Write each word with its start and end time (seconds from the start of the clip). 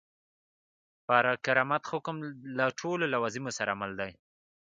پر 1.07 1.23
کرامت 1.45 1.83
حکم 1.91 2.15
له 2.57 2.65
ټولو 2.79 3.03
لوازمو 3.13 3.51
سره 3.59 3.71
مل 3.81 3.91
دی. 3.99 4.11